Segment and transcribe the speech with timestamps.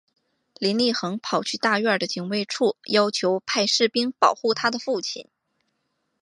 [0.57, 5.29] 林立衡跑去大院的警卫处要求派士兵保护她的父亲。